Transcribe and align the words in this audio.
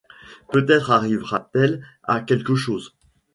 Peut-être 0.51 0.89
arrivera-t-elle 0.89 1.85
à 2.03 2.21
quelque 2.21 2.55
chose. 2.55 2.95